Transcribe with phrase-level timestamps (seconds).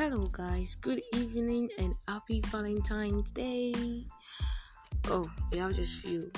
[0.00, 0.76] Hello, guys.
[0.76, 4.06] Good evening and happy Valentine's Day.
[5.08, 6.32] Oh, we have just few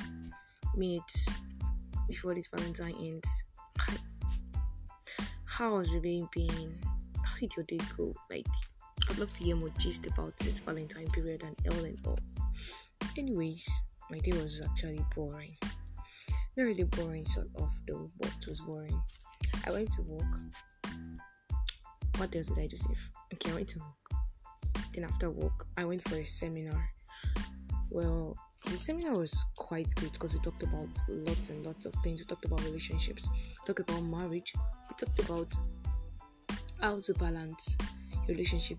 [0.75, 1.29] minutes
[2.09, 3.45] before this Valentine ends.
[5.45, 6.77] How has your day been?
[7.25, 8.13] How did your day go?
[8.29, 8.49] Like,
[9.09, 12.19] I'd love to hear more gist about this Valentine period and all and all.
[13.17, 13.65] Anyways,
[14.11, 15.57] my day was actually boring.
[16.57, 19.01] Not really boring, sort of, though, but it was boring.
[19.65, 20.25] I went to work
[22.17, 23.11] what else did I do, Safe?
[23.35, 24.23] Okay, I went to work.
[24.95, 26.91] Then after work, I went for a seminar.
[27.91, 32.21] Well, the seminar was quite great because we talked about lots and lots of things.
[32.21, 35.53] We talked about relationships, we talked about marriage, we talked about
[36.81, 37.77] how to balance
[38.27, 38.79] your relationship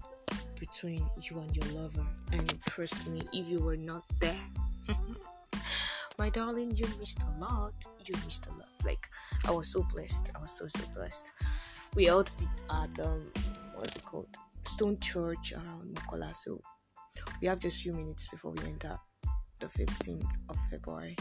[0.59, 2.05] between you and your lover.
[2.31, 4.39] And trust me, if you were not there,
[6.17, 7.73] my darling, you missed a lot.
[8.05, 8.69] You missed a lot.
[8.85, 9.09] Like
[9.45, 10.31] I was so blessed.
[10.35, 11.31] I was so so blessed
[11.95, 13.31] we held it at um
[13.75, 16.35] what's it called Stone Church around Mokola.
[16.35, 16.61] So
[17.41, 18.97] we have just few minutes before we enter
[19.59, 21.15] the 15th of February.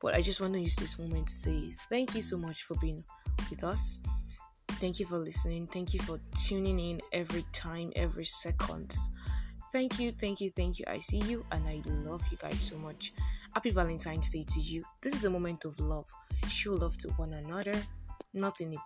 [0.00, 2.74] But I just want to use this moment to say thank you so much for
[2.80, 3.04] being
[3.50, 3.98] with us.
[4.68, 5.66] Thank you for listening.
[5.66, 8.94] Thank you for tuning in every time, every second.
[9.72, 10.84] Thank you, thank you, thank you.
[10.88, 13.12] I see you and I love you guys so much.
[13.54, 14.84] Happy Valentine's Day to you.
[15.00, 16.06] This is a moment of love.
[16.48, 17.80] Show love to one another,
[18.34, 18.76] not in a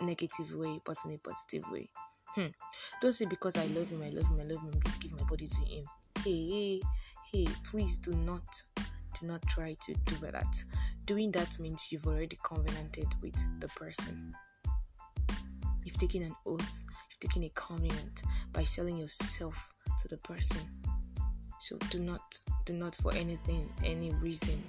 [0.00, 1.90] negative way, but in a positive way.
[2.34, 2.46] Hmm.
[3.00, 5.24] Don't say because I love him, I love him, I love him, to give my
[5.24, 5.84] body to him.
[6.24, 6.82] Hey, hey,
[7.30, 8.42] hey, please do not,
[8.76, 10.64] do not try to do that.
[11.04, 14.34] Doing that means you've already covenanted with the person.
[15.84, 20.60] You've taken an oath, you've taken a covenant by selling yourself to the person.
[21.60, 22.22] So do not,
[22.64, 24.62] do not for anything, any reason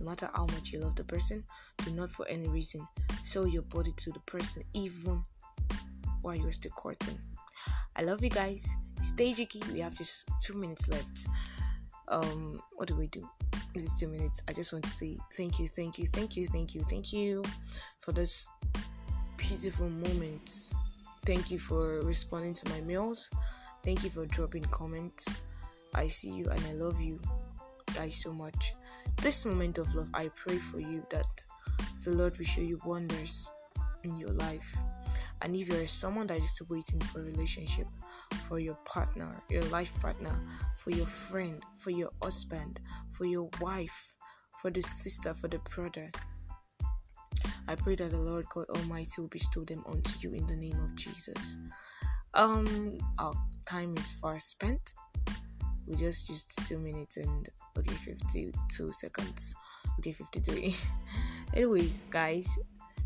[0.00, 1.44] no matter how much you love the person,
[1.84, 2.86] do not for any reason
[3.22, 5.22] sell your body to the person, even
[6.22, 7.18] while you're still courting.
[7.96, 8.76] I love you guys.
[9.00, 9.62] Stay jiggy.
[9.72, 11.26] We have just two minutes left.
[12.08, 13.28] Um, what do we do?
[13.74, 14.42] Is two minutes.
[14.48, 17.44] I just want to say thank you, thank you, thank you, thank you, thank you
[18.00, 18.48] for this
[19.36, 20.72] beautiful moment.
[21.24, 23.30] Thank you for responding to my mails.
[23.84, 25.42] Thank you for dropping comments.
[25.94, 27.20] I see you and I love you
[27.98, 28.74] guys so much.
[29.22, 31.44] This moment of love, I pray for you that
[32.04, 33.50] the Lord will show you wonders
[34.04, 34.76] in your life.
[35.42, 37.88] And if you're someone that is waiting for a relationship,
[38.46, 40.40] for your partner, your life partner,
[40.76, 42.78] for your friend, for your husband,
[43.10, 44.14] for your wife,
[44.62, 46.12] for the sister, for the brother,
[47.66, 50.78] I pray that the Lord God Almighty will bestow them unto you in the name
[50.78, 51.56] of Jesus.
[52.34, 53.34] Um, our
[53.66, 54.94] time is far spent
[55.88, 59.54] we just used two minutes and okay 52 seconds.
[59.98, 60.74] Okay 53
[61.54, 62.58] anyways guys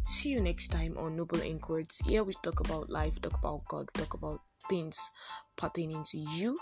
[0.04, 1.38] see you next time on noble
[1.68, 4.98] words here we talk about life talk about god talk about things
[5.56, 6.58] pertaining to you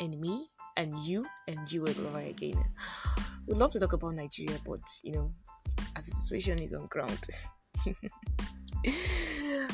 [0.00, 0.46] and me
[0.76, 2.56] and you and you all over again.
[3.46, 5.32] We'd love to talk about nigeria but you know
[5.96, 7.18] as the situation is on ground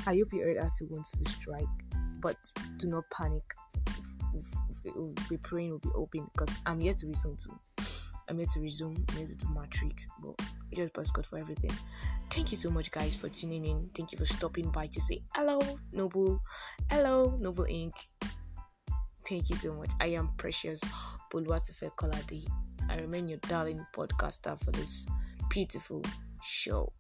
[0.07, 1.67] i hope you heard ASUU wants to strike
[2.21, 2.37] but
[2.79, 3.45] do not panic
[4.95, 7.59] we'll be praying we'll be open because I'm here to resume too.
[8.29, 9.05] I'm here to resume.
[9.09, 10.35] I'm here to do my trick, but
[10.75, 11.73] just bless God for everything.
[12.31, 13.91] Thank you so much, guys, for tuning in.
[13.95, 15.61] Thank you for stopping by to say hello,
[15.93, 16.43] Noble.
[16.91, 17.93] Hello, Noble Inc.
[19.27, 19.91] Thank you so much.
[20.01, 20.81] I am Precious
[21.33, 22.47] Boluwatife Kolade.
[22.91, 25.07] I remain your darling podcaster for this
[25.51, 26.03] beautiful
[26.43, 26.93] show.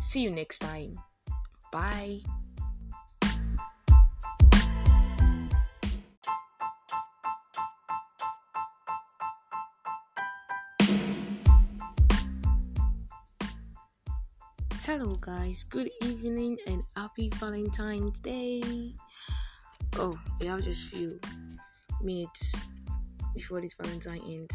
[0.00, 0.98] See you next time.
[1.72, 2.20] Bye.
[14.96, 15.64] Hello, guys.
[15.64, 18.62] Good evening and happy Valentine's Day.
[19.96, 21.20] Oh, we have just a few
[22.00, 22.54] minutes
[23.34, 24.54] before this Valentine ends.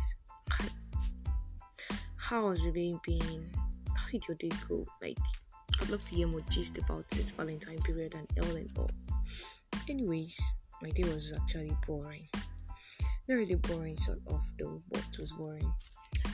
[2.16, 3.50] How has your day been?
[3.94, 4.86] How did your day go?
[5.02, 5.18] Like,
[5.82, 8.92] I'd love to hear more gist about this Valentine period and all and all.
[9.90, 10.40] Anyways,
[10.82, 12.30] my day was actually boring.
[13.28, 15.70] Not really boring, sort of, though, but it was boring.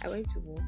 [0.04, 0.62] I went to work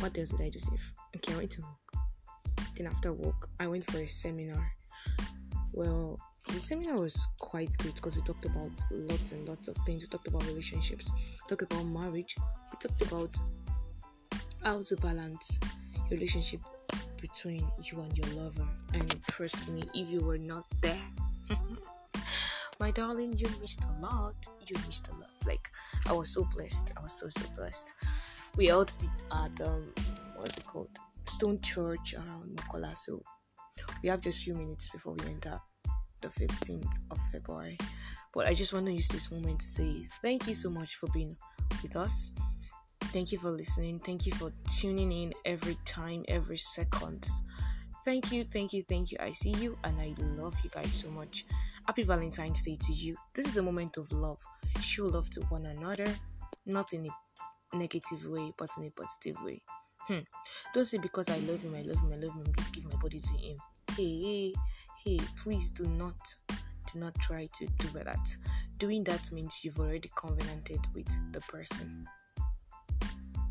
[0.00, 0.92] what else did I do, Safe?
[1.16, 2.66] Okay, I went to work.
[2.76, 4.72] Then after work, I went for a seminar.
[5.72, 6.18] Well,
[6.48, 10.02] the seminar was quite great because we talked about lots and lots of things.
[10.02, 13.36] We talked about relationships, we talked about marriage, we talked about
[14.62, 15.60] how to balance
[16.08, 16.60] your relationship
[17.20, 18.66] between you and your lover.
[18.94, 21.04] And trust me, if you were not there,
[22.80, 24.34] my darling, you missed a lot.
[24.66, 25.30] You missed a lot.
[25.46, 25.70] Like
[26.06, 26.92] I was so blessed.
[26.96, 27.92] I was so so blessed
[28.60, 29.90] we held it at um
[30.36, 30.90] what's it called
[31.26, 32.94] Stone Church around Mokola.
[32.94, 33.22] So
[34.02, 35.58] we have just few minutes before we enter
[36.20, 37.78] the 15th of February.
[38.34, 41.06] But I just want to use this moment to say thank you so much for
[41.14, 41.38] being
[41.82, 42.32] with us.
[43.14, 43.98] Thank you for listening.
[43.98, 47.26] Thank you for tuning in every time, every second.
[48.04, 49.16] Thank you, thank you, thank you.
[49.20, 51.46] I see you and I love you guys so much.
[51.86, 53.16] Happy Valentine's Day to you.
[53.32, 54.42] This is a moment of love.
[54.82, 56.08] Show love to one another,
[56.66, 57.10] not in a
[57.74, 59.62] negative way, but in a positive way.
[60.00, 60.20] Hmm.
[60.74, 62.98] Don't say because I love him, I love him, I love him, to give my
[63.00, 63.56] body to him.
[63.96, 64.54] Hey, hey,
[65.04, 66.16] hey, please do not
[66.92, 68.36] do not try to do that.
[68.78, 72.06] Doing that means you've already covenanted with the person.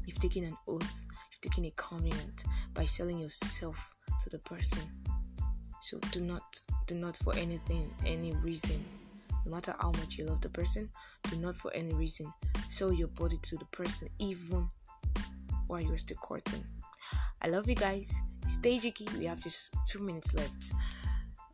[0.05, 2.43] You've taken an oath, you've taken a covenant
[2.73, 4.81] by selling yourself to the person.
[5.81, 6.43] So do not,
[6.87, 8.83] do not for anything, any reason,
[9.49, 10.89] no matter how much you love the person,
[11.29, 12.31] do not for any reason
[12.67, 14.69] sell your body to the person, even
[15.67, 16.63] while you're still courting.
[17.41, 18.21] I love you guys.
[18.45, 19.07] Stay jiggy.
[19.17, 20.73] We have just two minutes left.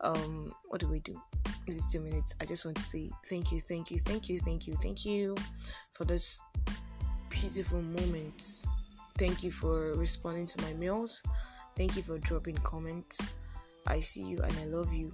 [0.02, 1.20] Um, what do we do?
[1.66, 2.34] Is two minutes.
[2.40, 5.34] I just want to say thank you, thank you, thank you, thank you, thank you
[5.92, 6.40] for this
[7.28, 8.66] beautiful moment.
[9.18, 11.22] Thank you for responding to my mails.
[11.76, 13.34] Thank you for dropping comments.
[13.86, 15.12] I see you and I love you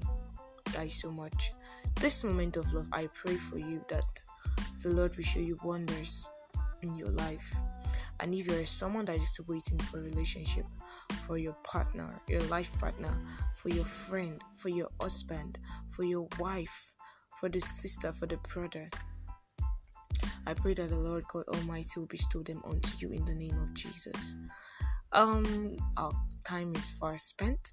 [0.73, 1.53] guys so much.
[2.03, 4.03] This moment of love, I pray for you that
[4.83, 6.29] the Lord will show you wonders
[6.83, 7.55] in your life.
[8.19, 10.65] And if you're someone that is waiting for a relationship,
[11.29, 13.17] for your partner, your life partner,
[13.55, 15.61] for your friend, for your husband,
[15.91, 16.93] for your wife,
[17.39, 18.91] for the sister, for the brother,
[20.45, 23.57] I pray that the Lord God Almighty will bestow them unto you in the name
[23.59, 24.35] of Jesus.
[25.13, 26.11] Um, our
[26.45, 27.71] time is far spent.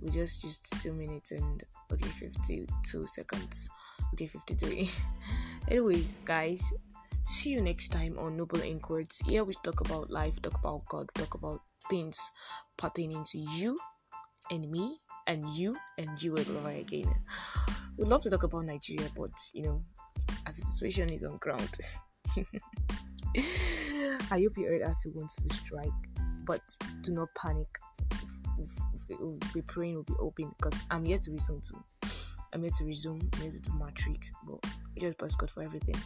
[0.00, 1.62] We just used two minutes and
[1.92, 3.68] okay, 52 seconds.
[4.14, 4.88] Okay, 53.
[5.68, 6.72] Anyways, guys,
[7.24, 9.20] see you next time on Noble Words.
[9.26, 11.60] Here we talk about life, talk about God, talk about
[11.90, 12.18] things
[12.76, 13.76] pertaining to you
[14.50, 17.12] and me and you and you all over again.
[17.96, 19.84] We'd love to talk about Nigeria, but you know,
[20.46, 21.70] as the situation is on ground.
[24.30, 25.88] I hope you heard ASUU wants to strike,
[26.44, 26.62] but
[27.02, 27.68] do not panic.
[29.08, 31.82] We'll be praying, we'll be open because I'm here to resume too.
[32.52, 34.64] I'm here to resume, I'm here to do matric, but
[34.98, 35.96] just bless God for everything.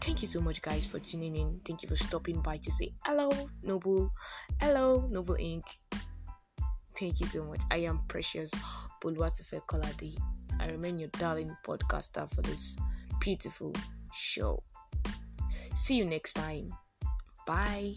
[0.00, 1.60] Thank you so much, guys, for tuning in.
[1.64, 3.30] Thank you for stopping by to say hello,
[3.62, 4.10] Noble.
[4.60, 5.62] Hello, Noble Inc.
[6.96, 7.62] Thank you so much.
[7.70, 8.50] I am Precious
[9.02, 10.16] Boluwatife Kolade.
[10.60, 12.76] I remain your darling podcaster for this
[13.20, 13.72] beautiful
[14.12, 14.62] show.
[15.74, 16.70] See you next time.
[17.46, 17.94] Bye.